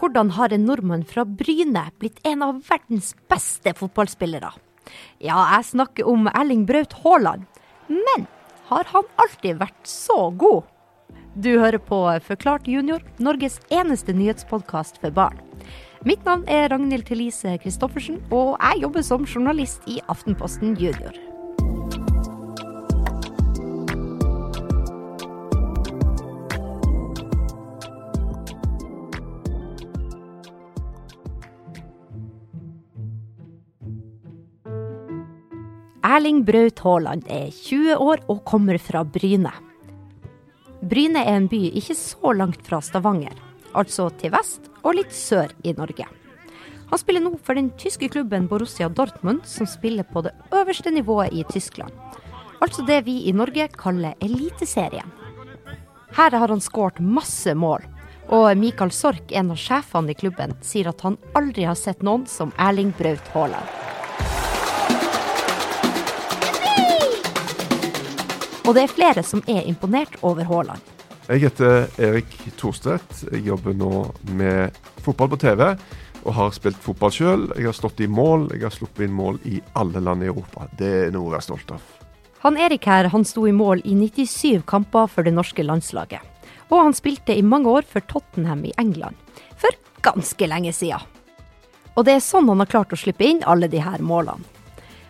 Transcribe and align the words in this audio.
Hvordan 0.00 0.30
har 0.32 0.48
en 0.48 0.62
nordmann 0.64 1.02
fra 1.04 1.26
Bryne 1.28 1.82
blitt 2.00 2.22
en 2.24 2.40
av 2.46 2.62
verdens 2.64 3.12
beste 3.28 3.74
fotballspillere? 3.76 4.48
Ja, 5.20 5.42
jeg 5.58 5.66
snakker 5.74 6.08
om 6.08 6.24
Erling 6.32 6.64
Braut 6.64 6.94
Haaland. 7.02 7.44
Men 7.92 8.24
har 8.70 8.88
han 8.94 9.10
alltid 9.20 9.60
vært 9.60 9.84
så 9.84 10.30
god? 10.40 10.64
Du 11.36 11.52
hører 11.52 11.78
på 11.84 12.00
Forklart 12.24 12.64
junior, 12.68 13.04
Norges 13.20 13.60
eneste 13.68 14.16
nyhetspodkast 14.16 15.02
for 15.04 15.12
barn. 15.12 15.36
Mitt 16.08 16.24
navn 16.24 16.46
er 16.48 16.70
Ragnhild 16.72 17.04
Thelise 17.10 17.58
Christoffersen, 17.60 18.22
og 18.32 18.56
jeg 18.56 18.86
jobber 18.86 19.04
som 19.04 19.28
journalist 19.28 19.84
i 19.84 20.00
Aftenposten 20.08 20.78
Junior. 20.80 21.12
Erling 36.10 36.40
Braut 36.42 36.80
Haaland 36.82 37.28
er 37.30 37.52
20 37.54 38.00
år 38.02 38.22
og 38.32 38.40
kommer 38.48 38.80
fra 38.82 39.04
Bryne. 39.06 39.52
Bryne 40.82 41.20
er 41.22 41.36
en 41.36 41.44
by 41.46 41.60
ikke 41.78 41.94
så 41.94 42.32
langt 42.34 42.64
fra 42.66 42.80
Stavanger, 42.82 43.36
altså 43.78 44.08
til 44.18 44.32
vest 44.34 44.66
og 44.80 44.96
litt 44.98 45.12
sør 45.14 45.52
i 45.62 45.76
Norge. 45.76 46.08
Han 46.90 46.98
spiller 46.98 47.22
nå 47.22 47.36
for 47.46 47.54
den 47.54 47.68
tyske 47.78 48.08
klubben 48.10 48.48
Borussia 48.50 48.88
Dortmund, 48.88 49.44
som 49.46 49.68
spiller 49.70 50.08
på 50.08 50.24
det 50.26 50.32
øverste 50.50 50.90
nivået 50.90 51.30
i 51.30 51.44
Tyskland. 51.52 51.94
Altså 52.58 52.82
det 52.88 53.04
vi 53.06 53.20
i 53.30 53.36
Norge 53.36 53.68
kaller 53.78 54.18
Eliteserien. 54.18 55.14
Her 56.16 56.34
har 56.34 56.50
han 56.50 56.64
skåret 56.64 56.98
masse 56.98 57.54
mål, 57.54 57.86
og 58.34 58.50
Mikael 58.58 58.90
Sork, 58.90 59.30
en 59.30 59.54
av 59.54 59.62
sjefene 59.62 60.10
i 60.10 60.18
klubben, 60.18 60.58
sier 60.58 60.90
at 60.90 61.06
han 61.06 61.20
aldri 61.38 61.70
har 61.70 61.78
sett 61.78 62.02
noen 62.02 62.26
som 62.26 62.50
Erling 62.58 62.90
Braut 62.98 63.30
Haaland. 63.36 63.89
Og 68.70 68.76
det 68.76 68.84
er 68.86 68.92
flere 68.92 69.22
som 69.26 69.40
er 69.50 69.64
imponert 69.66 70.12
over 70.22 70.46
Haaland. 70.46 70.78
Jeg 71.26 71.40
heter 71.42 71.88
Erik 71.98 72.36
Thorstvedt. 72.54 73.24
Jeg 73.32 73.42
jobber 73.48 73.74
nå 73.74 74.04
med 74.38 74.78
fotball 75.02 75.32
på 75.32 75.38
TV 75.42 75.64
og 76.20 76.36
har 76.36 76.54
spilt 76.54 76.78
fotball 76.78 77.10
sjøl. 77.10 77.48
Jeg 77.56 77.66
har 77.66 77.74
stått 77.74 77.98
i 77.98 78.06
mål, 78.06 78.46
jeg 78.54 78.62
har 78.68 78.76
sluppet 78.76 79.08
inn 79.08 79.16
mål 79.18 79.40
i 79.50 79.58
alle 79.74 79.98
land 80.06 80.22
i 80.22 80.30
Europa. 80.30 80.68
Det 80.78 80.92
er 81.00 81.10
noe 81.10 81.32
å 81.32 81.34
være 81.34 81.48
stolt 81.48 81.74
av. 81.74 81.82
Han 82.46 82.62
Erik 82.62 82.86
her 82.86 83.10
han 83.10 83.26
sto 83.26 83.48
i 83.50 83.56
mål 83.58 83.82
i 83.82 83.98
97 83.98 84.62
kamper 84.70 85.10
for 85.10 85.26
det 85.26 85.34
norske 85.34 85.66
landslaget. 85.66 86.22
Og 86.70 86.78
han 86.78 86.94
spilte 86.94 87.34
i 87.34 87.42
mange 87.42 87.74
år 87.74 87.90
for 87.90 88.06
Tottenham 88.06 88.62
i 88.70 88.74
England. 88.78 89.18
For 89.58 89.74
ganske 90.06 90.46
lenge 90.46 90.70
siden. 90.78 91.02
Og 91.98 92.06
det 92.06 92.20
er 92.20 92.22
sånn 92.22 92.46
han 92.54 92.62
har 92.62 92.70
klart 92.70 92.94
å 92.94 93.02
slippe 93.02 93.26
inn 93.26 93.42
alle 93.50 93.66
de 93.66 93.82
her 93.82 93.98
målene. 93.98 94.46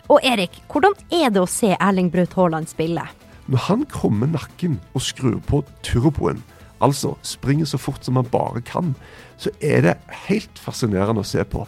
Og 0.09 0.25
Erik, 0.25 0.63
hvordan 0.65 0.97
er 1.13 1.29
det 1.29 1.45
å 1.45 1.51
se 1.59 1.75
Erling 1.77 2.09
Braut 2.09 2.33
Haaland 2.33 2.73
spille? 2.73 3.05
Når 3.51 3.65
han 3.67 3.85
krummer 3.91 4.29
nakken 4.31 4.79
og 4.95 5.03
skrur 5.03 5.41
på 5.43 5.61
turboen, 5.83 6.39
altså 6.81 7.17
springer 7.25 7.67
så 7.67 7.77
fort 7.77 8.05
som 8.05 8.15
han 8.15 8.29
bare 8.31 8.61
kan, 8.63 8.93
så 9.37 9.51
er 9.61 9.83
det 9.83 9.97
helt 10.29 10.61
fascinerende 10.61 11.21
å 11.21 11.27
se 11.27 11.43
på. 11.43 11.65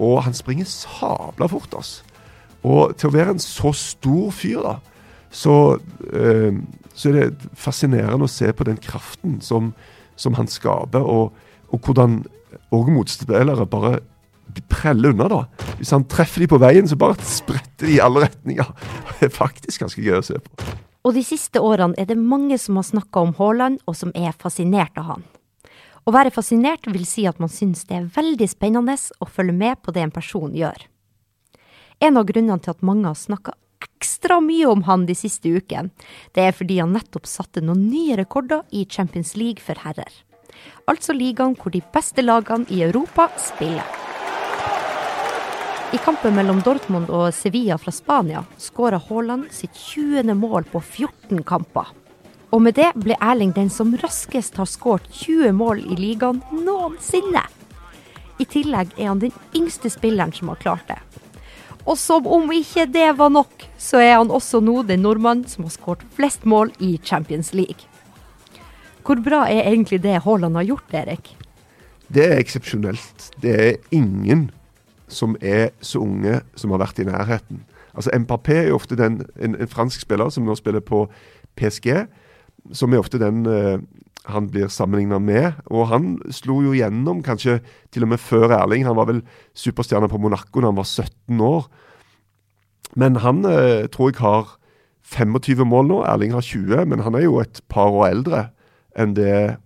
Og 0.00 0.22
han 0.24 0.34
springer 0.36 0.68
sabla 0.70 1.50
fort, 1.50 1.74
altså. 1.76 2.06
Og 2.64 2.96
til 2.96 3.08
å 3.08 3.14
være 3.14 3.36
en 3.36 3.42
så 3.42 3.72
stor 3.76 4.32
fyr, 4.36 4.64
da, 4.64 4.74
så, 5.30 5.78
øh, 6.12 6.58
så 6.94 7.08
er 7.08 7.18
det 7.18 7.52
fascinerende 7.56 8.26
å 8.26 8.32
se 8.32 8.50
på 8.52 8.66
den 8.68 8.80
kraften 8.80 9.38
som, 9.44 9.72
som 10.16 10.36
han 10.40 10.48
skaper, 10.48 11.04
og, 11.04 11.32
og 11.68 11.84
hvordan 11.84 12.22
òg 12.74 12.92
motspillere 12.92 13.68
bare 13.70 13.98
preller 14.72 15.12
unna, 15.14 15.28
da. 15.30 15.44
Hvis 15.78 15.92
han 15.94 16.08
treffer 16.10 16.42
de 16.42 16.50
på 16.50 16.60
veien, 16.60 16.88
så 16.88 16.98
bare 17.00 17.20
spretter 17.24 17.86
de 17.86 17.96
i 17.98 18.04
alle 18.04 18.24
retninger. 18.26 18.72
Det 19.20 19.28
er 19.28 19.36
faktisk 19.36 19.84
ganske 19.84 20.04
gøy 20.04 20.18
å 20.18 20.26
se 20.26 20.40
på. 20.40 20.70
Og 21.00 21.14
de 21.16 21.22
siste 21.24 21.60
årene 21.64 21.96
er 21.96 22.10
det 22.10 22.18
mange 22.20 22.58
som 22.60 22.76
har 22.76 22.84
snakka 22.84 23.22
om 23.24 23.34
Haaland, 23.38 23.80
og 23.88 23.96
som 23.96 24.12
er 24.14 24.36
fascinert 24.36 24.98
av 25.00 25.08
han. 25.14 25.24
Å 26.04 26.12
være 26.12 26.32
fascinert 26.32 26.88
vil 26.88 27.06
si 27.08 27.26
at 27.28 27.40
man 27.40 27.52
syns 27.52 27.86
det 27.88 27.96
er 27.96 28.12
veldig 28.14 28.48
spennende 28.50 28.96
å 29.20 29.28
følge 29.28 29.56
med 29.56 29.80
på 29.84 29.94
det 29.96 30.04
en 30.04 30.12
person 30.14 30.52
gjør. 30.56 30.86
En 32.00 32.16
av 32.16 32.28
grunnene 32.28 32.60
til 32.64 32.72
at 32.72 32.84
mange 32.84 33.08
har 33.08 33.18
snakka 33.18 33.56
ekstra 33.84 34.40
mye 34.44 34.68
om 34.68 34.84
han 34.88 35.04
de 35.08 35.16
siste 35.16 35.52
ukene, 35.52 35.92
det 36.36 36.46
er 36.46 36.56
fordi 36.56 36.80
han 36.80 36.92
nettopp 36.96 37.28
satte 37.28 37.64
noen 37.64 37.86
nye 37.92 38.16
rekorder 38.20 38.64
i 38.72 38.86
Champions 38.88 39.36
League 39.36 39.60
for 39.64 39.80
herrer. 39.84 40.12
Altså 40.88 41.16
ligaen 41.16 41.56
hvor 41.56 41.72
de 41.72 41.84
beste 41.94 42.24
lagene 42.24 42.68
i 42.72 42.82
Europa 42.84 43.28
spiller. 43.40 44.09
I 45.92 45.98
kampen 45.98 46.36
mellom 46.38 46.60
Dortmund 46.62 47.08
og 47.10 47.32
Sevilla 47.34 47.74
fra 47.78 47.90
Spania 47.90 48.44
skåra 48.62 49.00
Haaland 49.08 49.48
sitt 49.50 49.74
20. 49.74 50.36
mål 50.38 50.68
på 50.70 50.78
14 50.78 51.40
kamper. 51.42 51.88
Og 52.54 52.62
med 52.62 52.76
det 52.78 52.92
ble 52.94 53.16
Erling 53.18 53.50
den 53.56 53.72
som 53.74 53.96
raskest 53.98 54.60
har 54.60 54.68
skåret 54.70 55.08
20 55.10 55.50
mål 55.58 55.80
i 55.82 55.96
ligaen 55.98 56.38
noensinne. 56.54 57.42
I 58.38 58.46
tillegg 58.46 58.92
er 59.00 59.08
han 59.10 59.22
den 59.24 59.34
yngste 59.50 59.90
spilleren 59.90 60.30
som 60.36 60.52
har 60.52 60.60
klart 60.62 60.86
det. 60.92 61.00
Og 61.82 61.98
som 61.98 62.30
om 62.30 62.46
ikke 62.54 62.86
det 62.86 63.08
var 63.18 63.34
nok, 63.34 63.66
så 63.74 63.98
er 63.98 64.14
han 64.20 64.30
også 64.30 64.62
nå 64.62 64.84
den 64.86 65.02
nordmannen 65.02 65.50
som 65.50 65.66
har 65.66 65.74
skåret 65.74 66.06
flest 66.14 66.46
mål 66.46 66.70
i 66.78 66.92
Champions 67.02 67.50
League. 67.50 67.82
Hvor 69.02 69.18
bra 69.18 69.42
er 69.50 69.66
egentlig 69.66 70.04
det 70.06 70.20
Haaland 70.22 70.54
har 70.54 70.70
gjort, 70.70 70.94
Erik? 71.02 71.34
Det 72.06 72.30
er 72.30 72.38
eksepsjonelt. 72.38 73.30
Det 73.42 73.58
er 73.58 73.76
ingen 73.90 74.52
som 75.10 75.36
er 75.40 75.70
så 75.84 76.02
unge 76.04 76.40
som 76.58 76.72
har 76.74 76.82
vært 76.84 77.02
i 77.02 77.08
nærheten. 77.08 77.64
Altså 77.94 78.12
MPP 78.14 78.48
er 78.54 78.74
ofte 78.74 78.96
den, 78.98 79.20
en, 79.36 79.56
en 79.58 79.70
fransk 79.70 80.04
spiller 80.04 80.30
som 80.30 80.46
nå 80.46 80.54
spiller 80.58 80.82
på 80.84 81.04
PSG, 81.58 81.88
som 82.76 82.92
er 82.94 83.02
ofte 83.02 83.18
den 83.20 83.42
uh, 83.48 83.80
han 84.30 84.48
blir 84.52 84.70
sammenligna 84.70 85.18
med. 85.18 85.58
Og 85.66 85.88
han 85.90 86.14
slo 86.34 86.60
jo 86.64 86.74
gjennom 86.76 87.22
kanskje 87.26 87.58
til 87.92 88.06
og 88.06 88.12
med 88.12 88.22
før 88.22 88.54
Erling. 88.60 88.86
Han 88.86 88.98
var 88.98 89.08
vel 89.10 89.22
superstjerne 89.56 90.10
på 90.10 90.20
Monaco 90.20 90.60
da 90.60 90.70
han 90.70 90.78
var 90.78 90.88
17 90.88 91.40
år. 91.40 91.66
Men 93.00 93.20
han 93.24 93.44
uh, 93.46 93.88
tror 93.90 94.12
jeg 94.12 94.20
har 94.20 94.54
25 95.10 95.64
mål 95.66 95.90
nå. 95.90 96.00
Erling 96.06 96.36
har 96.36 96.44
20, 96.46 96.86
men 96.86 97.02
han 97.06 97.16
er 97.18 97.26
jo 97.26 97.40
et 97.42 97.62
par 97.68 97.90
år 97.90 98.10
eldre 98.12 98.46
enn 98.98 99.14
det 99.16 99.56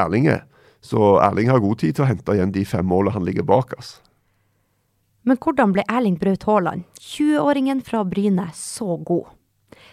Erling 0.00 0.28
er. 0.32 0.44
Så 0.84 1.16
Erling 1.20 1.50
har 1.52 1.60
god 1.60 1.80
tid 1.80 1.96
til 1.96 2.06
å 2.06 2.10
hente 2.10 2.34
igjen 2.34 2.54
de 2.54 2.64
fem 2.68 2.86
målene 2.88 3.14
han 3.18 3.26
ligger 3.26 3.46
bak. 3.46 3.76
Altså. 3.76 4.00
Men 5.22 5.36
hvordan 5.36 5.74
ble 5.74 5.84
Erling 5.84 6.16
Braut 6.16 6.46
Haaland, 6.48 6.86
20-åringen 7.00 7.82
fra 7.84 8.00
Bryne, 8.08 8.46
så 8.56 8.96
god? 8.96 9.28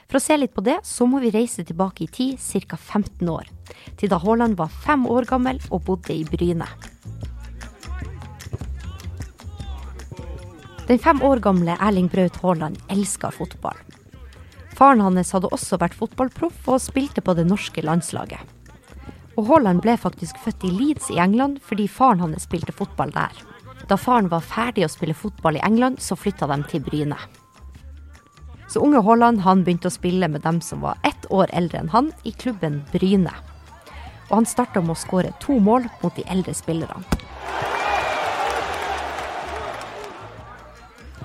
For 0.07 0.19
å 0.19 0.23
se 0.23 0.37
litt 0.37 0.53
på 0.55 0.63
det, 0.63 0.77
så 0.87 1.03
må 1.09 1.19
vi 1.19 1.33
reise 1.35 1.65
tilbake 1.67 2.05
i 2.05 2.07
tid, 2.07 2.39
ca. 2.39 2.77
15 2.77 3.27
år. 3.27 3.49
Til 3.99 4.11
da 4.11 4.21
Haaland 4.23 4.55
var 4.59 4.71
fem 4.85 5.03
år 5.11 5.27
gammel 5.27 5.59
og 5.67 5.83
bodde 5.89 6.15
i 6.15 6.23
Bryne. 6.23 6.67
Den 10.87 11.01
fem 11.03 11.19
år 11.27 11.43
gamle 11.43 11.75
Erling 11.83 12.07
Braut 12.07 12.39
Haaland 12.39 12.79
elska 12.87 13.33
fotball. 13.35 13.75
Faren 14.77 15.03
hans 15.03 15.33
hadde 15.35 15.51
også 15.51 15.81
vært 15.81 15.97
fotballproff 15.97 16.69
og 16.71 16.79
spilte 16.79 17.19
på 17.19 17.35
det 17.35 17.49
norske 17.49 17.83
landslaget. 17.83 18.39
Og 19.35 19.51
Haaland 19.51 19.83
ble 19.83 19.97
faktisk 19.99 20.39
født 20.39 20.63
i 20.63 20.71
Leeds 20.71 21.11
i 21.11 21.19
England 21.19 21.59
fordi 21.65 21.89
faren 21.91 22.23
hans 22.23 22.47
spilte 22.47 22.71
fotball 22.71 23.11
der. 23.11 23.35
Da 23.87 23.95
faren 23.95 24.27
var 24.27 24.43
ferdig 24.43 24.83
å 24.83 24.91
spille 24.91 25.15
fotball 25.15 25.55
i 25.55 25.63
England, 25.63 26.01
så 26.03 26.17
flytta 26.19 26.47
de 26.51 26.57
til 26.67 26.83
Bryne. 26.83 27.17
Så 28.67 28.81
unge 28.83 28.99
Haaland 28.99 29.45
han 29.45 29.63
begynte 29.63 29.87
å 29.87 29.95
spille 29.95 30.27
med 30.27 30.43
dem 30.43 30.59
som 30.61 30.81
var 30.83 30.99
ett 31.07 31.23
år 31.31 31.47
eldre 31.55 31.79
enn 31.79 31.93
han, 31.93 32.11
i 32.27 32.33
klubben 32.35 32.81
Bryne. 32.91 33.31
Og 34.27 34.41
han 34.41 34.49
starta 34.49 34.83
med 34.83 34.97
å 34.97 34.99
skåre 34.99 35.31
to 35.39 35.55
mål 35.63 35.87
mot 36.01 36.15
de 36.19 36.27
eldre 36.27 36.51
spillerne. 36.57 36.99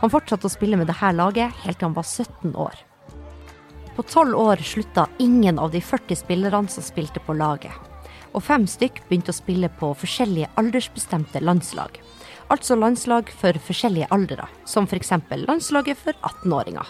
Han 0.02 0.10
fortsatte 0.10 0.46
å 0.46 0.50
spille 0.50 0.78
med 0.78 0.88
dette 0.90 1.12
laget 1.14 1.54
helt 1.62 1.78
til 1.78 1.88
han 1.88 1.98
var 1.98 2.06
17 2.06 2.54
år. 2.58 2.78
På 3.96 4.02
tolv 4.06 4.38
år 4.38 4.62
slutta 4.66 5.08
ingen 5.18 5.58
av 5.58 5.74
de 5.74 5.82
40 5.82 6.18
spillerne 6.22 6.70
som 6.70 6.82
spilte 6.82 7.20
på 7.22 7.34
laget. 7.38 7.74
Og 8.32 8.42
fem 8.42 8.64
stykk 8.70 9.02
begynte 9.08 9.34
å 9.34 9.36
spille 9.36 9.68
på 9.78 9.92
forskjellige 9.98 10.50
aldersbestemte 10.58 11.42
landslag. 11.42 11.98
Altså 12.52 12.76
landslag 12.76 13.30
for 13.32 13.56
forskjellige 13.64 14.10
aldre, 14.12 14.44
som 14.68 14.84
f.eks. 14.84 15.14
landslaget 15.46 15.96
for 15.96 16.12
18-åringer. 16.20 16.88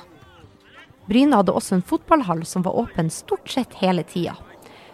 Bryne 1.06 1.38
hadde 1.38 1.54
også 1.54 1.76
en 1.76 1.84
fotballhall 1.86 2.42
som 2.46 2.64
var 2.66 2.78
åpen 2.78 3.10
stort 3.10 3.50
sett 3.50 3.76
hele 3.78 4.02
tida. 4.02 4.34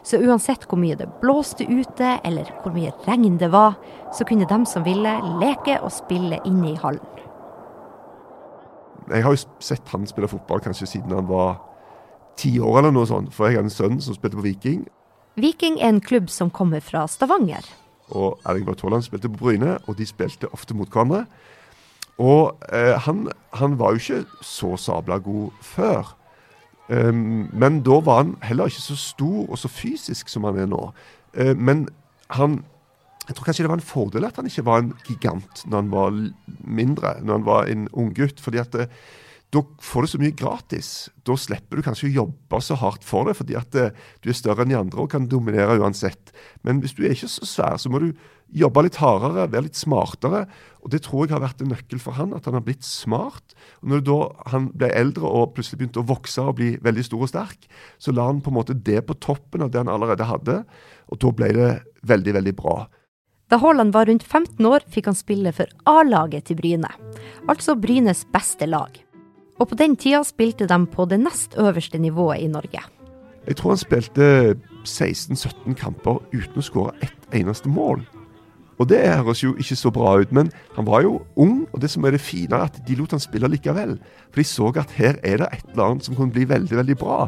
Så 0.05 0.21
uansett 0.21 0.67
hvor 0.69 0.81
mye 0.81 0.97
det 0.97 1.09
blåste 1.23 1.65
ute, 1.65 2.19
eller 2.25 2.49
hvor 2.63 2.73
mye 2.77 2.93
regn 3.07 3.39
det 3.41 3.51
var, 3.53 3.77
så 4.13 4.25
kunne 4.29 4.49
dem 4.49 4.65
som 4.69 4.85
ville, 4.85 5.15
leke 5.41 5.79
og 5.81 5.93
spille 5.93 6.41
inne 6.49 6.75
i 6.75 6.79
hallen. 6.81 7.17
Jeg 9.09 9.25
har 9.25 9.33
jo 9.33 9.45
sett 9.65 9.89
han 9.89 10.05
spille 10.09 10.29
fotball 10.29 10.61
kanskje 10.61 10.89
siden 10.89 11.17
han 11.17 11.29
var 11.29 11.57
ti 12.37 12.59
år 12.61 12.83
eller 12.83 12.93
noe 12.93 13.09
sånt, 13.09 13.33
for 13.33 13.49
jeg 13.49 13.57
har 13.57 13.65
en 13.65 13.73
sønn 13.73 14.01
som 14.05 14.17
spilte 14.17 14.37
på 14.37 14.45
Viking. 14.45 14.85
Viking 15.41 15.81
er 15.81 15.95
en 15.95 16.05
klubb 16.05 16.29
som 16.33 16.53
kommer 16.53 16.85
fra 16.85 17.07
Stavanger. 17.09 17.65
Og 18.11 18.41
Erling 18.47 18.67
Braut 18.67 18.83
Haaland 18.83 19.03
spilte 19.07 19.29
på 19.29 19.41
Bryne, 19.43 19.79
og 19.87 19.99
de 19.99 20.07
spilte 20.07 20.51
ofte 20.53 20.75
mot 20.75 20.89
hverandre. 20.89 21.25
Og 22.19 22.59
eh, 22.73 22.97
han, 23.05 23.29
han, 23.55 23.79
var 23.79 23.95
jo 23.95 24.03
ikke 24.03 24.25
så 24.43 24.77
sabla 24.77 25.19
god 25.23 25.51
før. 25.63 26.15
Um, 26.89 27.51
men 27.53 27.83
da 27.85 27.99
var 28.01 28.23
han 28.23 28.37
heller 28.43 28.71
ikke 28.71 28.81
så 28.81 28.97
stor 28.97 29.51
og 29.51 29.59
så 29.61 29.69
fysisk 29.69 30.31
som 30.33 30.47
han 30.49 30.57
er 30.57 30.71
nå. 30.71 30.81
Uh, 31.37 31.53
men 31.57 31.87
han 32.33 32.63
jeg 33.29 33.37
tror 33.37 33.45
kanskje 33.45 33.65
det 33.67 33.69
var 33.69 33.77
en 33.77 33.85
fordel 33.85 34.25
at 34.25 34.39
han 34.41 34.47
ikke 34.49 34.65
var 34.65 34.81
en 34.81 34.95
gigant 35.05 35.63
når 35.69 35.83
han 35.83 35.91
var 35.93 36.15
mindre, 36.65 37.11
når 37.21 37.37
han 37.37 37.45
var 37.45 37.69
en 37.69 37.89
unggutt. 37.93 38.41
fordi 38.41 38.59
at 38.59 38.73
det, 38.73 38.87
eh, 38.89 38.89
da 39.55 39.63
får 39.81 40.05
du 40.05 40.11
så 40.13 40.19
mye 40.21 40.37
gratis. 40.37 40.89
Da 41.25 41.33
slipper 41.41 41.79
du 41.79 41.85
kanskje 41.85 42.11
å 42.11 42.17
jobbe 42.19 42.59
så 42.61 42.77
hardt 42.83 43.05
for 43.07 43.29
det, 43.29 43.37
fordi 43.39 43.55
at 43.57 43.77
eh, 43.81 43.95
du 44.21 44.29
er 44.29 44.37
større 44.37 44.65
enn 44.65 44.75
de 44.75 44.77
andre 44.77 45.01
og 45.01 45.13
kan 45.15 45.29
dominere 45.31 45.79
uansett. 45.81 46.35
Men 46.69 46.83
hvis 46.83 46.93
du 46.99 47.07
er 47.07 47.15
ikke 47.15 47.31
så 47.33 47.49
svær, 47.49 47.79
så 47.81 47.89
må 47.89 48.03
du 48.03 48.11
jobbe 48.61 48.85
litt 48.85 48.99
hardere, 49.01 49.47
være 49.49 49.69
litt 49.71 49.81
smartere. 49.81 50.43
Og 50.85 50.93
det 50.93 51.01
tror 51.07 51.25
jeg 51.25 51.33
har 51.33 51.45
vært 51.47 51.65
en 51.65 51.73
nøkkel 51.73 52.03
for 52.03 52.19
han, 52.21 52.37
at 52.37 52.45
han 52.49 52.59
har 52.59 52.67
blitt 52.67 52.85
smart. 52.85 53.57
Og 53.81 53.95
når 53.95 54.05
da 54.11 54.19
han 54.53 54.69
ble 54.77 54.93
eldre 55.01 55.33
og 55.33 55.57
plutselig 55.57 55.81
begynte 55.81 56.05
å 56.05 56.11
vokse 56.13 56.45
og 56.45 56.59
bli 56.61 56.75
veldig 56.85 57.07
stor 57.09 57.25
og 57.25 57.33
sterk, 57.33 57.67
så 57.97 58.13
la 58.13 58.29
han 58.29 58.45
på 58.45 58.53
en 58.53 58.59
måte 58.61 58.77
det 58.77 59.01
på 59.09 59.17
toppen 59.17 59.65
av 59.65 59.73
det 59.73 59.81
han 59.81 59.93
allerede 59.93 60.29
hadde, 60.29 60.61
og 61.09 61.25
da 61.25 61.33
ble 61.41 61.53
det 61.57 61.73
veldig, 62.09 62.37
veldig 62.37 62.57
bra. 62.61 62.79
Da 63.49 63.57
Haaland 63.63 63.97
var 63.97 64.11
rundt 64.11 64.29
15 64.29 64.61
år, 64.69 64.85
fikk 64.93 65.09
han 65.09 65.17
spille 65.17 65.57
for 65.57 65.73
A-laget 65.89 66.51
til 66.51 66.61
Bryne, 66.61 66.93
altså 67.49 67.81
Brynes 67.81 68.27
beste 68.29 68.69
lag 68.69 69.08
og 69.59 69.69
på 69.71 69.79
den 69.79 69.97
tida 69.99 70.23
spilte 70.27 70.69
de 70.71 70.79
på 70.91 71.07
det 71.11 71.19
nest 71.23 71.59
øverste 71.59 71.99
nivået 71.99 72.45
i 72.45 72.51
Norge. 72.51 72.83
Jeg 73.49 73.57
tror 73.57 73.75
han 73.75 73.81
spilte 73.81 74.25
16-17 74.85 75.75
kamper 75.79 76.21
uten 76.35 76.61
å 76.61 76.65
skåre 76.65 76.95
ett 77.03 77.35
eneste 77.35 77.71
mål. 77.73 78.05
Og 78.79 78.87
det 78.87 79.01
høres 79.03 79.43
jo 79.43 79.57
ikke 79.59 79.77
så 79.79 79.91
bra 79.91 80.13
ut, 80.21 80.31
men 80.35 80.53
han 80.77 80.87
var 80.87 81.03
jo 81.03 81.17
ung, 81.41 81.65
og 81.73 81.81
det 81.83 81.91
som 81.91 82.05
er 82.07 82.15
det 82.15 82.23
fine, 82.23 82.55
er 82.55 82.69
at 82.69 82.79
de 82.87 82.95
lot 82.99 83.11
han 83.11 83.23
spille 83.23 83.51
likevel. 83.51 83.97
For 84.31 84.43
de 84.43 84.47
så 84.47 84.69
at 84.79 84.93
her 84.95 85.19
er 85.27 85.43
det 85.43 85.49
et 85.51 85.65
eller 85.73 85.87
annet 85.89 86.07
som 86.07 86.15
kunne 86.15 86.35
bli 86.35 86.47
veldig, 86.47 86.77
veldig 86.79 86.99
bra. 87.01 87.25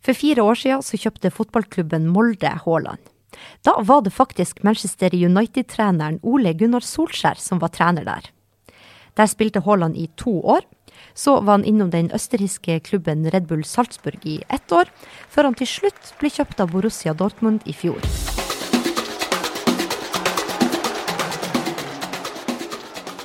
For 0.00 0.16
fire 0.16 0.44
år 0.46 0.60
siden 0.60 0.84
så 0.86 1.00
kjøpte 1.00 1.32
fotballklubben 1.34 2.06
Molde 2.08 2.54
Haaland. 2.62 3.02
Da 3.66 3.76
var 3.86 4.04
det 4.04 4.14
faktisk 4.14 4.62
Manchester 4.66 5.14
United-treneren 5.14 6.20
Ole 6.22 6.54
Gunnar 6.54 6.86
Solskjær 6.86 7.40
som 7.40 7.60
var 7.62 7.74
trener 7.74 8.06
der. 8.06 8.30
Der 9.20 9.28
spilte 9.28 9.60
Haaland 9.60 9.96
i 9.96 10.06
to 10.16 10.40
år. 10.40 10.62
Så 11.14 11.40
var 11.40 11.58
han 11.58 11.64
innom 11.64 11.90
den 11.92 12.06
østerrikske 12.16 12.78
klubben 12.80 13.26
Red 13.30 13.46
Bull 13.50 13.64
Salzburg 13.64 14.22
i 14.24 14.38
ett 14.48 14.72
år, 14.72 14.88
før 15.28 15.50
han 15.50 15.56
til 15.58 15.68
slutt 15.68 16.12
ble 16.20 16.30
kjøpt 16.32 16.62
av 16.64 16.70
Borussia 16.72 17.12
Dortmund 17.12 17.66
i 17.68 17.74
fjor. 17.76 18.00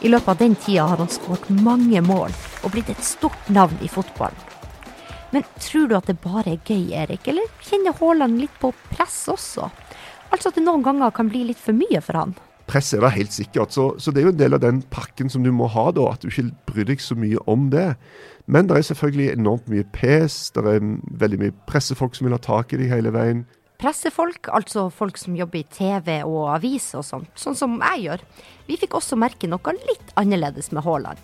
I 0.04 0.12
løpet 0.12 0.28
av 0.34 0.42
den 0.42 0.58
tida 0.66 0.90
har 0.92 1.00
han 1.00 1.14
skåret 1.14 1.48
mange 1.64 2.02
mål 2.04 2.36
og 2.66 2.74
blitt 2.76 2.92
et 2.92 3.08
stort 3.08 3.48
navn 3.48 3.80
i 3.80 3.88
fotballen. 3.88 4.42
Men 5.32 5.48
tror 5.64 5.88
du 5.88 5.96
at 5.96 6.12
det 6.12 6.20
bare 6.20 6.58
er 6.58 6.68
gøy, 6.68 6.92
Erik, 6.92 7.24
eller 7.32 7.48
kjenner 7.64 7.96
Haaland 8.02 8.42
litt 8.44 8.60
på 8.60 8.74
press 8.92 9.30
også? 9.32 9.72
Altså 10.28 10.52
at 10.52 10.60
det 10.60 10.66
noen 10.68 10.84
ganger 10.84 11.16
kan 11.16 11.32
bli 11.32 11.46
litt 11.48 11.62
for 11.62 11.78
mye 11.78 12.04
for 12.04 12.20
han? 12.20 12.36
Press 12.66 12.94
er 12.94 13.04
det 13.04 13.12
helt 13.14 13.34
sikkert. 13.34 13.74
Så, 13.76 13.92
så, 14.02 14.12
det 14.12 14.22
er 14.22 14.30
jo 14.30 14.34
en 14.34 14.40
del 14.40 14.58
av 14.58 14.64
den 14.64 14.82
pakken 14.94 15.30
som 15.30 15.44
du 15.46 15.52
må 15.54 15.68
ha, 15.70 15.90
da, 15.94 16.08
at 16.14 16.24
du 16.24 16.32
ikke 16.32 16.50
bryr 16.72 16.88
deg 16.90 17.04
så 17.04 17.18
mye 17.18 17.42
om 17.52 17.70
det. 17.74 17.92
Men 18.50 18.70
det 18.70 18.78
er 18.78 18.88
selvfølgelig 18.90 19.32
enormt 19.34 19.70
mye 19.70 19.86
pes, 19.94 20.50
det 20.54 20.66
er 20.70 20.90
veldig 21.22 21.42
mye 21.42 21.56
pressefolk 21.70 22.18
som 22.18 22.28
vil 22.28 22.36
ha 22.38 22.42
tak 22.42 22.74
i 22.74 22.82
deg 22.82 22.92
hele 22.94 23.14
veien. 23.14 23.46
Pressefolk, 23.82 24.48
altså 24.56 24.88
folk 24.94 25.18
som 25.20 25.36
jobber 25.36 25.60
i 25.60 25.68
TV 25.68 26.22
og 26.24 26.54
avis 26.54 26.94
og 26.96 27.04
sånt, 27.06 27.32
sånn 27.38 27.58
som 27.60 27.76
jeg 27.82 28.06
gjør. 28.06 28.24
Vi 28.70 28.78
fikk 28.80 28.96
også 28.98 29.18
merke 29.20 29.50
noe 29.52 29.76
litt 29.84 30.14
annerledes 30.18 30.72
med 30.72 30.86
Haaland. 30.86 31.20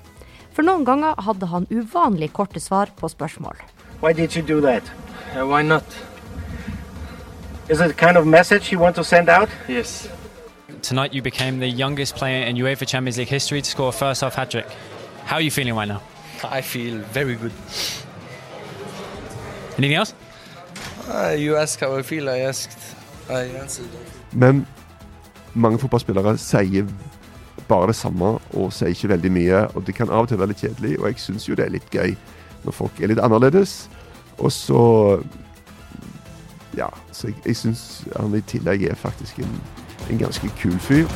For 0.52 0.68
noen 0.68 0.84
ganger 0.86 1.16
hadde 1.24 1.48
han 1.48 1.70
uvanlig 1.72 2.34
korte 2.36 2.60
svar 2.60 2.92
på 3.00 3.08
spørsmål. 3.10 3.56
Why 4.02 4.12
did 4.14 4.36
you 4.36 4.44
do 4.44 4.60
that? 4.66 4.84
Uh, 5.32 5.48
why 5.48 5.62
not? 5.62 5.86
Is 7.70 7.80
it 7.80 7.92
a 7.92 7.94
kind 7.94 8.18
of 8.18 8.28
message 8.28 8.72
you 8.72 8.80
want 8.80 8.96
to 8.98 9.04
send 9.04 9.30
out? 9.30 9.50
Yes. 9.70 10.10
Tonight 10.81 11.13
you 11.13 11.22
became 11.22 11.60
the 11.60 11.68
youngest 11.68 12.16
player 12.16 12.44
in 12.45 12.56
UEFA 12.56 12.88
Champions 12.88 13.18
League 13.18 13.28
history 13.28 13.62
to 13.62 13.69
score 13.69 13.89
a 13.89 13.92
first 13.92 14.22
half 14.22 14.36
hat 14.36 14.50
trick. 14.50 14.66
How 15.25 15.36
are 15.36 15.42
you 15.42 15.51
feeling 15.51 15.75
right 15.75 15.88
now? 15.88 16.01
I 16.44 16.62
feel 16.62 16.98
very 17.13 17.36
good. 17.36 17.51
Anything 19.78 19.94
else? 19.94 20.13
Uh, 21.07 21.36
you 21.38 21.56
ask 21.56 21.80
how 21.80 21.95
I 21.95 22.01
feel, 22.01 22.30
I 22.30 22.39
asked. 22.39 22.80
I 23.30 23.44
answered. 23.62 23.89
Men 24.33 24.66
mange 25.54 25.80
fotballspillere 25.80 26.38
sier 26.38 26.88
bare 27.68 27.88
det 27.88 27.95
samme 27.95 28.39
og 28.54 28.74
sier 28.74 28.95
ikke 28.95 29.12
veldig 29.13 29.31
mye. 29.31 29.62
Og 29.75 29.86
det 29.88 29.95
kan 29.95 30.10
av 30.10 30.25
og 30.25 30.31
til 30.31 30.39
være 30.42 30.54
litt 30.54 30.63
kjedelig, 30.66 31.00
og 31.00 31.07
jeg 31.12 31.19
syns 31.19 31.48
jo 31.50 31.56
det 31.56 31.66
er 31.66 31.75
litt 31.78 31.89
gøy 31.94 32.16
når 32.66 32.78
folk 32.78 33.01
er 33.01 33.13
litt 33.13 33.22
annerledes. 33.22 33.86
Og 34.39 34.51
så 34.51 34.83
Ja, 36.78 36.88
så 37.12 37.28
jeg, 37.28 37.36
jeg 37.45 37.56
syns 37.60 37.81
han 38.16 38.31
i 38.33 38.39
tillegg 38.48 38.86
er 38.88 38.95
faktisk 38.95 39.42
en 39.44 39.57
en 40.12 40.22
ganske 40.22 40.50
kul 40.60 40.78
fyr. 40.84 41.08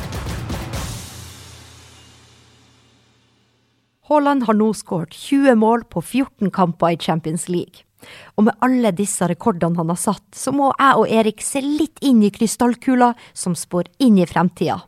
Haaland 4.06 4.46
har 4.46 4.54
nå 4.54 4.70
skåret 4.78 5.14
20 5.14 5.56
mål 5.58 5.82
på 5.90 6.02
14 6.02 6.52
kamper 6.54 6.94
i 6.94 7.00
Champions 7.02 7.48
League. 7.50 7.82
Og 8.38 8.46
med 8.46 8.54
alle 8.62 8.92
disse 8.94 9.26
rekordene 9.26 9.80
han 9.80 9.90
har 9.90 9.98
satt, 9.98 10.26
så 10.36 10.52
må 10.54 10.70
jeg 10.76 11.00
og 11.00 11.10
Erik 11.10 11.42
se 11.42 11.62
litt 11.64 11.98
inn 12.06 12.22
i 12.22 12.30
krystallkula 12.30 13.14
som 13.34 13.56
spår 13.58 13.90
inn 14.06 14.20
i 14.22 14.28
fremtida. 14.30 14.78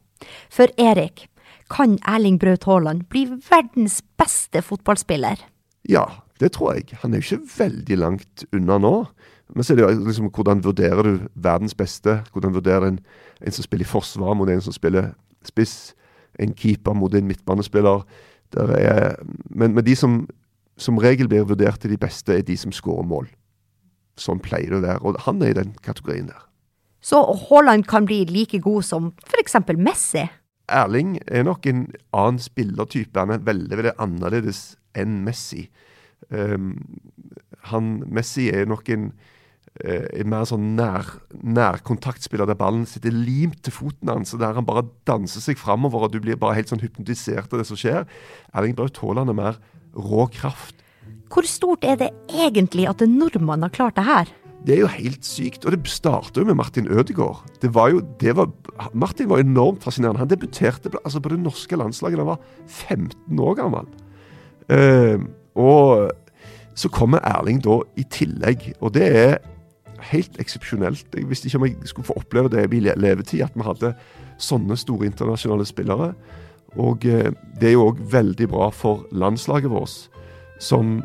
For 0.54 0.70
Erik, 0.78 1.26
kan 1.68 1.98
Erling 2.06 2.38
Braut 2.38 2.64
Haaland 2.68 3.08
bli 3.10 3.26
verdens 3.50 4.00
beste 4.20 4.62
fotballspiller? 4.64 5.42
Ja, 5.88 6.06
det 6.38 6.54
tror 6.54 6.78
jeg. 6.78 6.94
Han 7.02 7.12
er 7.12 7.20
jo 7.20 7.38
ikke 7.38 7.56
veldig 7.58 7.98
langt 7.98 8.46
unna 8.54 8.78
nå. 8.82 8.94
Men 9.54 9.64
så 9.64 9.72
er 9.72 9.78
det 9.78 9.84
jo 9.84 10.06
liksom 10.06 10.30
hvordan 10.34 10.64
vurderer 10.64 11.02
du 11.02 11.28
verdens 11.34 11.74
beste? 11.74 12.18
Hvordan 12.32 12.54
vurderer 12.54 12.88
en, 12.88 12.98
en 13.40 13.52
som 13.54 13.64
spiller 13.64 13.86
i 13.86 13.88
forsvar 13.88 14.36
mot 14.36 14.48
en 14.48 14.60
som 14.60 14.74
spiller 14.76 15.12
spiss? 15.46 15.94
En 16.38 16.52
keeper 16.54 16.92
mot 16.92 17.14
en 17.14 17.26
midtbanespiller? 17.26 18.04
Er, 18.56 19.16
men, 19.50 19.74
men, 19.74 19.84
de 19.84 19.96
som 19.96 20.26
som 20.78 20.98
regel 21.02 21.28
blir 21.28 21.42
vurdert 21.42 21.80
til 21.82 21.90
de 21.90 21.98
beste, 21.98 22.32
er 22.32 22.44
de 22.46 22.56
som 22.56 22.72
skårer 22.72 23.06
mål. 23.06 23.26
Sånn 24.18 24.38
pleier 24.42 24.70
det 24.70 24.78
å 24.78 24.84
være. 24.84 25.00
Og 25.02 25.18
han 25.24 25.42
er 25.42 25.50
i 25.50 25.56
den 25.58 25.72
kategorien 25.82 26.28
der. 26.30 26.44
Så 27.02 27.18
Haaland 27.48 27.86
kan 27.90 28.06
bli 28.06 28.24
like 28.30 28.60
god 28.62 28.86
som 28.86 29.12
f.eks. 29.26 29.56
Messi? 29.74 30.22
Erling 30.68 31.16
er 31.26 31.46
nok 31.48 31.66
en 31.66 31.88
annen 32.14 32.38
spillertype. 32.42 33.18
Han 33.18 33.34
er 33.34 33.42
veldig, 33.42 33.74
veldig 33.80 33.94
annerledes 34.02 34.62
enn 34.98 35.22
Messi. 35.26 35.68
Um, 36.30 36.76
han, 37.72 37.98
Messi 38.06 38.48
er 38.54 38.68
nok 38.70 38.90
en 38.94 39.08
en 39.08 39.12
eh, 39.84 40.24
mer 40.28 40.46
sånn 40.48 40.72
nær, 40.78 41.06
nærkontaktspiller 41.34 42.48
der 42.48 42.58
ballen 42.58 42.86
sitter 42.88 43.14
limt 43.14 43.60
til 43.66 43.74
foten 43.74 44.10
hans, 44.12 44.34
og 44.34 44.42
der 44.42 44.56
han 44.58 44.66
bare 44.68 44.86
danser 45.08 45.44
seg 45.44 45.60
framover, 45.60 46.06
og 46.06 46.14
du 46.14 46.20
blir 46.24 46.40
bare 46.40 46.58
helt 46.58 46.72
sånn 46.72 46.82
hypnotisert 46.82 47.52
av 47.52 47.62
det 47.62 47.68
som 47.68 47.78
skjer. 47.78 48.08
Erling 48.56 48.76
Braut 48.78 48.98
Haaland 49.02 49.34
er 49.34 49.38
mer 49.38 49.62
rå 49.94 50.26
kraft. 50.34 50.76
Hvor 51.28 51.46
stort 51.48 51.84
er 51.84 51.98
det 52.00 52.12
egentlig 52.32 52.88
at 52.88 53.02
en 53.04 53.18
nordmann 53.20 53.64
har 53.66 53.72
klart 53.74 53.98
det 53.98 54.06
her? 54.08 54.30
Det 54.66 54.74
er 54.74 54.80
jo 54.82 54.90
helt 54.90 55.26
sykt. 55.26 55.64
Og 55.64 55.74
det 55.74 55.90
starta 55.90 56.40
jo 56.40 56.48
med 56.48 56.58
Martin 56.58 56.88
Ødegaard. 56.90 57.44
Det 57.62 57.70
var 57.74 57.92
jo, 57.92 58.00
det 58.20 58.34
var, 58.36 58.50
Martin 58.92 59.28
var 59.30 59.42
enormt 59.42 59.84
fascinerende. 59.84 60.24
Han 60.24 60.30
debuterte 60.30 60.90
altså 61.04 61.20
på 61.20 61.32
det 61.32 61.40
norske 61.40 61.76
landslaget 61.78 62.18
da 62.18 62.24
han 62.24 62.32
var 62.32 62.40
15 62.66 63.44
år 63.44 63.58
gammel. 63.60 63.92
Uh, 64.68 65.28
og 65.56 66.10
så 66.78 66.90
kommer 66.92 67.24
Erling 67.26 67.62
da 67.64 67.80
i 67.98 68.04
tillegg, 68.12 68.72
og 68.80 68.92
det 68.94 69.06
er 69.08 69.38
helt 70.10 70.38
eksepsjonelt. 70.40 71.06
Jeg 71.14 71.28
visste 71.28 71.48
ikke 71.48 71.60
om 71.60 71.66
jeg 71.68 71.90
skulle 71.90 72.08
få 72.08 72.18
oppleve 72.20 72.52
det 72.52 72.64
i 72.66 72.70
min 72.72 72.88
levetid, 72.96 73.42
at 73.44 73.56
vi 73.56 73.66
hadde 73.66 73.94
sånne 74.42 74.76
store 74.78 75.08
internasjonale 75.08 75.66
spillere. 75.68 76.12
Og 76.78 77.06
eh, 77.08 77.32
det 77.58 77.70
er 77.70 77.76
jo 77.76 77.88
òg 77.90 78.00
veldig 78.12 78.48
bra 78.52 78.70
for 78.74 79.06
landslaget 79.10 79.72
vårt, 79.72 80.08
som 80.62 80.98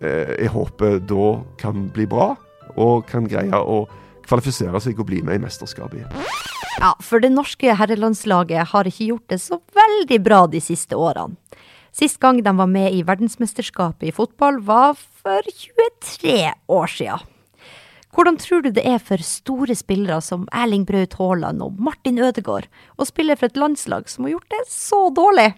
eh, 0.00 0.36
jeg 0.38 0.52
håper 0.54 1.00
da 1.04 1.30
kan 1.60 1.88
bli 1.94 2.06
bra, 2.10 2.34
og 2.76 3.06
kan 3.10 3.28
greie 3.28 3.56
å 3.56 3.84
kvalifisere 4.26 4.80
seg 4.82 4.98
og 5.00 5.08
bli 5.10 5.22
med 5.26 5.38
i 5.38 5.44
mesterskapet 5.46 6.00
igjen. 6.00 6.26
Ja, 6.76 6.92
for 7.00 7.22
det 7.24 7.32
norske 7.32 7.72
herrelandslaget 7.78 8.72
har 8.72 8.88
ikke 8.88 9.08
gjort 9.12 9.32
det 9.32 9.40
så 9.40 9.60
veldig 9.76 10.18
bra 10.24 10.42
de 10.50 10.60
siste 10.60 10.98
årene. 10.98 11.38
Sist 11.96 12.18
gang 12.20 12.42
de 12.44 12.52
var 12.52 12.68
med 12.68 12.92
i 12.92 13.00
verdensmesterskapet 13.08 14.10
i 14.10 14.12
fotball, 14.12 14.58
var 14.60 14.98
for 14.98 15.46
23 15.48 16.52
år 16.68 16.92
siden. 16.92 17.24
Hvordan 18.16 18.38
tror 18.40 18.62
du 18.64 18.70
det 18.72 18.80
er 18.88 18.96
for 18.96 19.20
store 19.20 19.74
spillere 19.76 20.22
som 20.24 20.46
Erling 20.56 20.86
Braut 20.88 21.18
Haaland 21.18 21.60
og 21.60 21.76
Martin 21.76 22.16
Ødegaard 22.16 22.64
å 22.96 23.04
spille 23.04 23.36
for 23.36 23.50
et 23.50 23.58
landslag 23.60 24.08
som 24.08 24.24
har 24.24 24.38
gjort 24.38 24.54
det 24.54 24.62
så 24.72 25.00
dårlig? 25.12 25.50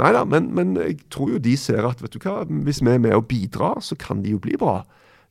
Nei 0.00 0.12
da, 0.16 0.22
men, 0.24 0.48
men, 0.56 0.72
jeg 0.80 0.96
tror 1.12 1.34
jo 1.34 1.40
de 1.44 1.52
ser 1.60 1.84
at 1.84 2.00
vet 2.00 2.16
du 2.16 2.20
hva, 2.24 2.46
hvis 2.64 2.80
vi 2.80 2.94
er 2.94 3.02
med 3.04 3.12
og 3.16 3.26
bidrar, 3.28 3.82
så 3.84 3.98
kan 4.00 4.22
de 4.24 4.32
jo 4.32 4.40
bli 4.40 4.56
bra. 4.60 4.78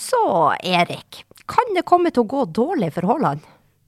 Så 0.03 0.21
Erik, 0.63 1.23
kan 1.49 1.75
det 1.75 1.85
komme 1.87 2.11
til 2.11 2.25
å 2.25 2.29
gå 2.29 2.45
dårlig 2.51 2.91
for 2.95 3.07
Haaland? 3.07 3.43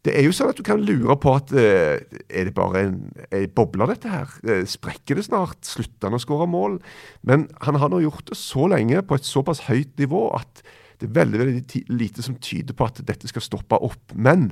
Det 0.06 0.14
er 0.14 0.28
jo 0.28 0.34
sånn 0.38 0.52
at 0.52 0.60
du 0.60 0.62
kan 0.66 0.84
lure 0.86 1.16
på 1.18 1.32
at 1.34 1.50
eh, 1.58 1.98
er 2.30 2.48
det 2.48 2.54
bare 2.54 2.84
en, 2.86 2.98
en 3.34 3.54
boble, 3.58 3.88
dette 3.90 4.12
her? 4.12 4.36
Eh, 4.46 4.62
sprekker 4.70 5.18
det 5.18 5.26
snart? 5.26 5.58
Slutter 5.66 6.12
han 6.12 6.18
å 6.18 6.22
skåre 6.22 6.46
mål? 6.50 6.78
Men 7.26 7.48
han 7.66 7.80
har 7.82 7.90
nå 7.90 8.04
gjort 8.04 8.30
det 8.30 8.38
så 8.38 8.68
lenge 8.70 9.02
på 9.02 9.18
et 9.18 9.26
såpass 9.26 9.64
høyt 9.66 9.96
nivå 10.02 10.28
at 10.38 10.62
det 11.02 11.10
er 11.10 11.18
veldig, 11.18 11.42
veldig 11.42 11.82
lite 11.98 12.24
som 12.24 12.38
tyder 12.38 12.78
på 12.78 12.86
at 12.86 13.02
dette 13.08 13.28
skal 13.32 13.44
stoppe 13.44 13.82
opp. 13.82 14.14
Men 14.14 14.52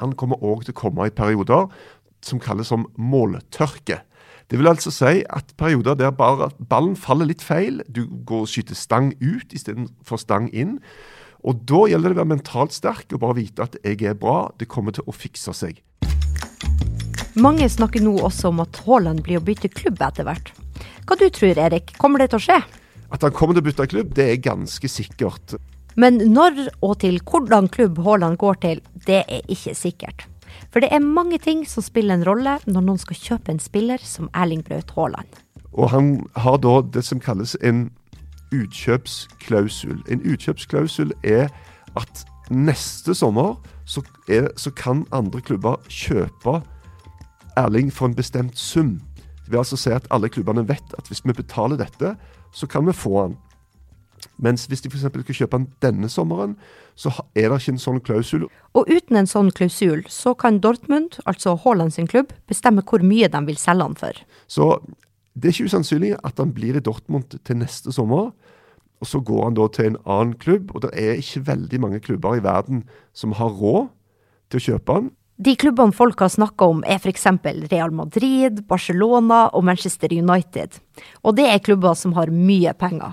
han 0.00 0.16
kommer 0.18 0.40
òg 0.40 0.64
til 0.64 0.74
å 0.74 0.80
komme 0.80 1.06
i 1.06 1.14
perioder 1.14 1.68
som 2.24 2.40
kalles 2.42 2.72
som 2.72 2.88
måltørke. 2.96 4.00
Det 4.46 4.60
vil 4.60 4.70
altså 4.70 4.92
si 4.94 5.24
at 5.26 5.48
perioder 5.58 5.96
der 5.98 6.12
ballen 6.14 6.94
faller 6.94 7.26
litt 7.26 7.42
feil, 7.42 7.80
du 7.90 8.04
går 8.06 8.44
og 8.44 8.50
skyter 8.50 8.78
stang 8.78 9.10
ut 9.18 9.50
istedenfor 9.50 10.20
stang 10.22 10.46
inn. 10.54 10.76
Og 11.42 11.64
da 11.66 11.82
gjelder 11.90 12.12
det 12.12 12.16
å 12.16 12.20
være 12.20 12.32
mentalt 12.36 12.74
sterk 12.74 13.10
og 13.10 13.24
bare 13.24 13.38
vite 13.40 13.66
at 13.66 13.74
jeg 13.82 14.06
er 14.06 14.14
bra, 14.18 14.52
det 14.58 14.68
kommer 14.70 14.94
til 14.94 15.06
å 15.06 15.14
fikse 15.14 15.54
seg. 15.54 15.82
Mange 17.36 17.66
snakker 17.68 18.00
nå 18.00 18.14
også 18.24 18.52
om 18.52 18.62
at 18.62 18.78
Haaland 18.86 19.24
blir 19.26 19.40
å 19.40 19.44
bytte 19.44 19.68
klubb 19.68 19.98
etter 20.00 20.24
hvert. 20.28 20.54
Hva 21.06 21.18
du 21.18 21.26
tror 21.34 21.58
Erik, 21.66 21.90
kommer 21.98 22.22
det 22.22 22.30
til 22.32 22.38
å 22.38 22.46
skje? 22.46 22.60
At 23.12 23.26
han 23.26 23.34
kommer 23.34 23.58
til 23.58 23.64
å 23.64 23.66
bytte 23.66 23.88
klubb, 23.90 24.14
det 24.14 24.30
er 24.30 24.40
ganske 24.46 24.88
sikkert. 24.90 25.58
Men 25.98 26.22
når 26.30 26.68
og 26.84 26.98
til 27.02 27.18
hvordan 27.18 27.66
klubb 27.72 27.98
Haaland 28.06 28.38
går 28.38 28.62
til, 28.62 28.82
det 29.10 29.24
er 29.26 29.52
ikke 29.52 29.74
sikkert. 29.74 30.26
For 30.72 30.84
det 30.84 30.90
er 30.92 31.02
mange 31.04 31.38
ting 31.42 31.64
som 31.68 31.84
spiller 31.84 32.18
en 32.18 32.26
rolle 32.26 32.58
når 32.66 32.84
noen 32.84 33.00
skal 33.00 33.18
kjøpe 33.20 33.52
en 33.52 33.62
spiller 33.62 34.02
som 34.02 34.30
Erling 34.34 34.64
Braut 34.66 34.92
Haaland. 34.96 35.42
Og 35.76 35.90
han 35.92 36.26
har 36.36 36.60
da 36.64 36.80
det 36.94 37.04
som 37.04 37.20
kalles 37.20 37.56
en 37.62 37.90
utkjøpsklausul. 38.54 39.98
En 40.08 40.22
utkjøpsklausul 40.24 41.12
er 41.24 41.48
at 41.96 42.24
neste 42.50 43.14
sommer 43.14 43.56
så, 43.86 44.02
er, 44.28 44.48
så 44.56 44.70
kan 44.70 45.04
andre 45.12 45.40
klubber 45.40 45.80
kjøpe 45.88 46.60
Erling 47.56 47.92
for 47.92 48.10
en 48.10 48.16
bestemt 48.16 48.58
sum. 48.58 49.00
Det 49.44 49.52
vil 49.52 49.62
altså 49.62 49.78
si 49.80 49.90
at 49.94 50.06
alle 50.10 50.28
klubbene 50.28 50.66
vet 50.68 50.96
at 50.98 51.08
hvis 51.08 51.22
vi 51.24 51.32
betaler 51.32 51.78
dette, 51.80 52.16
så 52.52 52.66
kan 52.66 52.86
vi 52.86 52.92
få 52.92 53.22
han. 53.22 53.36
Mens 54.42 54.66
hvis 54.68 54.82
de 54.84 54.90
f.eks. 54.90 55.06
skal 55.08 55.38
kjøpe 55.40 55.58
den 55.58 55.68
denne 55.82 56.10
sommeren, 56.12 56.56
så 56.96 57.12
er 57.36 57.50
det 57.50 57.60
ikke 57.60 57.74
en 57.74 57.82
sånn 57.82 58.00
klausul. 58.04 58.46
Og 58.76 58.88
uten 58.88 59.18
en 59.20 59.28
sånn 59.28 59.50
klausul, 59.56 60.04
så 60.12 60.34
kan 60.38 60.60
Dortmund, 60.64 61.18
altså 61.24 61.56
Haaland 61.64 61.94
sin 61.96 62.08
klubb, 62.08 62.32
bestemme 62.48 62.84
hvor 62.84 63.04
mye 63.04 63.28
de 63.32 63.42
vil 63.48 63.60
selge 63.60 63.88
han 63.88 63.98
for. 63.98 64.22
Så 64.48 64.70
det 65.36 65.50
er 65.50 65.56
ikke 65.56 65.72
usannsynlig 65.72 66.14
at 66.24 66.40
han 66.40 66.54
blir 66.56 66.78
i 66.78 66.84
Dortmund 66.84 67.36
til 67.44 67.60
neste 67.60 67.92
sommer. 67.92 68.32
Og 69.04 69.10
så 69.10 69.20
går 69.20 69.42
han 69.44 69.58
da 69.58 69.66
til 69.68 69.90
en 69.90 70.00
annen 70.08 70.32
klubb, 70.40 70.72
og 70.72 70.86
det 70.86 70.94
er 70.96 71.20
ikke 71.20 71.44
veldig 71.50 71.80
mange 71.82 72.00
klubber 72.00 72.38
i 72.38 72.44
verden 72.44 72.86
som 73.12 73.36
har 73.36 73.52
råd 73.52 73.90
til 74.50 74.60
å 74.60 74.66
kjøpe 74.70 74.96
han. 74.96 75.10
De 75.36 75.52
klubbene 75.60 75.92
folk 75.92 76.22
har 76.24 76.32
snakka 76.32 76.64
om 76.72 76.78
er 76.88 76.96
f.eks. 76.96 77.26
Real 77.68 77.92
Madrid, 77.92 78.62
Barcelona 78.70 79.50
og 79.52 79.66
Manchester 79.68 80.08
United. 80.16 80.80
Og 81.20 81.36
det 81.36 81.44
er 81.50 81.60
klubber 81.60 81.92
som 81.92 82.16
har 82.16 82.32
mye 82.32 82.72
penger. 82.72 83.12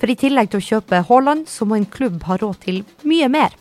For 0.00 0.12
i 0.12 0.16
tillegg 0.18 0.50
til 0.52 0.60
å 0.60 0.66
kjøpe 0.66 1.04
Haaland, 1.08 1.46
så 1.48 1.64
må 1.68 1.78
en 1.78 1.88
klubb 1.88 2.24
ha 2.28 2.36
råd 2.40 2.58
til 2.66 2.82
mye 3.08 3.28
mer. 3.32 3.54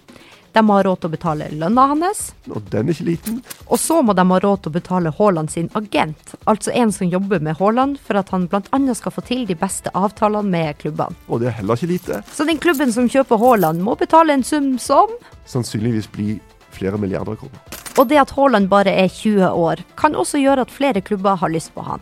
De 0.56 0.62
har 0.70 0.86
råd 0.88 1.02
til 1.02 1.10
å 1.10 1.12
betale 1.12 1.48
lønna 1.52 1.84
hans. 1.92 2.30
Og 2.48 2.64
den 2.72 2.88
er 2.88 2.96
ikke 2.96 3.08
liten. 3.10 3.40
Og 3.68 3.80
så 3.80 3.98
må 4.00 4.14
de 4.16 4.24
ha 4.30 4.38
råd 4.40 4.62
til 4.64 4.72
å 4.72 4.76
betale 4.78 5.12
Haaland 5.18 5.52
sin 5.52 5.68
agent, 5.76 6.36
altså 6.48 6.72
en 6.72 6.94
som 6.96 7.10
jobber 7.12 7.44
med 7.44 7.60
Haaland 7.60 8.00
for 8.00 8.20
at 8.22 8.32
han 8.32 8.48
bl.a. 8.52 8.80
skal 8.96 9.16
få 9.16 9.24
til 9.28 9.44
de 9.50 9.58
beste 9.60 9.92
avtalene 9.92 10.48
med 10.54 10.80
klubbene. 10.80 11.20
Og 11.28 11.44
det 11.44 11.52
er 11.52 11.58
heller 11.60 11.76
ikke 11.76 11.92
lite. 11.92 12.22
Så 12.32 12.48
den 12.48 12.62
klubben 12.64 12.96
som 12.96 13.12
kjøper 13.12 13.42
Haaland, 13.42 13.84
må 13.84 13.98
betale 14.00 14.38
en 14.38 14.48
sum 14.48 14.78
som 14.80 15.12
Sannsynligvis 15.46 16.08
blir 16.16 16.40
flere 16.76 16.98
milliarder 17.00 17.36
kroner. 17.40 17.60
Og 18.00 18.08
det 18.08 18.22
at 18.24 18.32
Haaland 18.36 18.72
bare 18.72 18.96
er 18.96 19.12
20 19.12 19.52
år, 19.52 19.84
kan 20.00 20.16
også 20.16 20.40
gjøre 20.40 20.64
at 20.64 20.72
flere 20.72 21.04
klubber 21.04 21.36
har 21.40 21.52
lyst 21.52 21.76
på 21.76 21.84
han. 21.84 22.00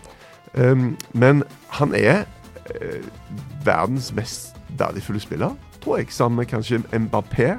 Um, 0.54 0.94
men 1.18 1.42
han 1.74 1.98
er 1.98 2.28
verdens 3.66 4.12
mest 4.16 4.56
verdifulle 4.78 5.20
spiller, 5.20 5.56
tror 5.84 5.98
jeg, 5.98 6.12
sammen 6.12 6.38
med 6.42 6.50
kanskje 6.52 6.84
Mbappé. 6.92 7.56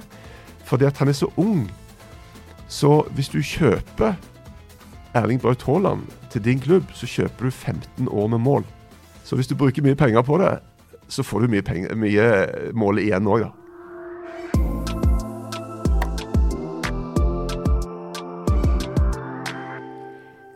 Fordi 0.65 0.85
at 0.85 0.99
han 0.99 1.09
er 1.09 1.13
så 1.13 1.31
ung. 1.37 1.71
Så 2.69 3.03
hvis 3.15 3.29
du 3.29 3.43
kjøper 3.43 4.15
Erling 5.15 5.41
Braut 5.41 5.63
Haaland 5.63 6.07
til 6.31 6.45
din 6.45 6.61
klubb, 6.61 6.85
så 6.95 7.07
kjøper 7.07 7.45
du 7.45 7.51
15 7.51 8.09
år 8.09 8.27
med 8.27 8.39
mål. 8.39 8.65
Så 9.25 9.37
hvis 9.37 9.47
du 9.47 9.55
bruker 9.55 9.83
mye 9.83 9.95
penger 9.95 10.23
på 10.23 10.39
det, 10.39 10.59
så 11.09 11.23
får 11.23 11.41
du 11.41 11.53
mye, 11.53 11.63
penger, 11.63 11.95
mye 11.95 12.73
mål 12.73 12.99
igjen 12.99 13.29
òg, 13.29 13.45
da. 13.45 13.53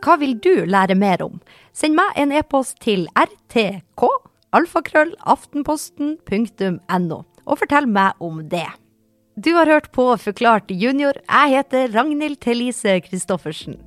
Hva 0.03 0.15
vil 0.17 0.39
du 0.41 0.65
lære 0.65 0.95
mer 0.97 1.21
om? 1.21 1.39
Send 1.73 1.93
meg 1.93 2.15
en 2.17 2.31
e-post 2.33 2.79
til 2.81 3.05
rtk 3.13 4.28
alfakrøllaftenposten.no, 4.55 7.19
og 7.45 7.59
fortell 7.61 7.87
meg 7.89 8.13
om 8.23 8.49
det. 8.49 8.67
Du 9.39 9.53
har 9.55 9.69
hørt 9.71 9.91
på 9.95 10.17
Forklart 10.19 10.71
junior. 10.73 11.13
Jeg 11.23 11.49
heter 11.53 11.93
Ragnhild 11.93 12.41
Thelise 12.43 12.99
Christoffersen. 13.05 13.77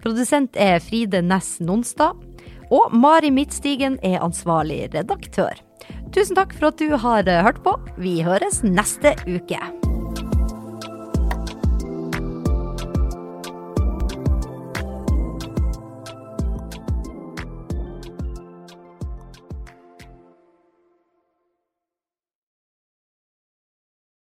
Produsent 0.00 0.56
er 0.56 0.80
Fride 0.80 1.22
Næss 1.22 1.60
Nonstad. 1.60 2.16
Og 2.72 2.94
Mari 2.96 3.30
Midtstigen 3.30 3.98
er 4.02 4.24
ansvarlig 4.24 4.88
redaktør. 4.94 5.52
Tusen 6.16 6.36
takk 6.38 6.54
for 6.56 6.72
at 6.72 6.80
du 6.80 6.96
har 6.96 7.28
hørt 7.44 7.60
på. 7.64 7.76
Vi 8.00 8.22
høres 8.24 8.62
neste 8.64 9.12
uke. 9.28 9.81